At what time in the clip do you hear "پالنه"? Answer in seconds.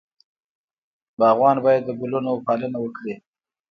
2.45-2.77